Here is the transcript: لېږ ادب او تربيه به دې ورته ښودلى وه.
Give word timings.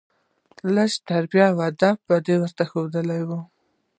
لېږ 0.75 0.93
ادب 0.93 1.01
او 1.01 1.05
تربيه 1.07 1.47
به 2.07 2.15
دې 2.25 2.35
ورته 2.41 2.63
ښودلى 2.69 3.19
وه. 3.27 3.39